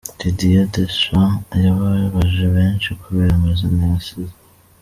[0.19, 4.35] Didier Deschamps yababaje benshi kubera amazina yasize.